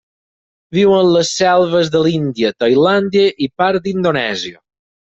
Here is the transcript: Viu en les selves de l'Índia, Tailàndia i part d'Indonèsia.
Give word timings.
Viu 0.77 0.95
en 0.99 1.09
les 1.17 1.33
selves 1.41 1.93
de 1.97 2.03
l'Índia, 2.09 2.53
Tailàndia 2.65 3.39
i 3.49 3.53
part 3.63 3.89
d'Indonèsia. 3.89 4.61